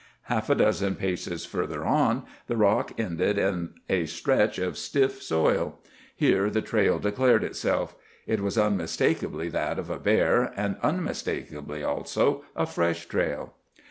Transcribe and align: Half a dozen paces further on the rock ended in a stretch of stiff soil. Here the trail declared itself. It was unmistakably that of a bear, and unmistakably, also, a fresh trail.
Half 0.23 0.49
a 0.49 0.55
dozen 0.55 0.95
paces 0.95 1.45
further 1.45 1.85
on 1.85 2.23
the 2.47 2.57
rock 2.57 2.91
ended 2.97 3.37
in 3.37 3.75
a 3.87 4.07
stretch 4.07 4.57
of 4.57 4.75
stiff 4.75 5.21
soil. 5.21 5.77
Here 6.15 6.49
the 6.49 6.63
trail 6.63 6.97
declared 6.97 7.43
itself. 7.43 7.95
It 8.25 8.39
was 8.41 8.57
unmistakably 8.57 9.47
that 9.49 9.77
of 9.77 9.91
a 9.91 9.99
bear, 9.99 10.53
and 10.57 10.77
unmistakably, 10.81 11.83
also, 11.83 12.43
a 12.55 12.65
fresh 12.65 13.05
trail. 13.05 13.53